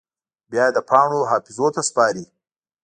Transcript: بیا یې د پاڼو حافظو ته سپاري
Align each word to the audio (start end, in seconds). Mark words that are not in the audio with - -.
بیا 0.51 0.65
یې 0.69 0.73
د 0.75 0.77
پاڼو 0.89 1.19
حافظو 1.31 1.67
ته 1.75 1.81
سپاري 1.89 2.25